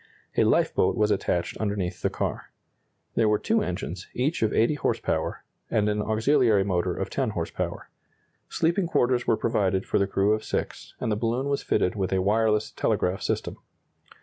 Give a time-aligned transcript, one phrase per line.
[0.35, 2.49] A lifeboat was attached underneath the car.
[3.13, 7.29] There were two engines, each of 80 horse power, and an auxiliary motor of 10
[7.37, 7.87] horse power.
[8.49, 12.11] Sleeping quarters were provided for the crew of six, and the balloon was fitted with
[12.11, 13.57] a wireless telegraph system.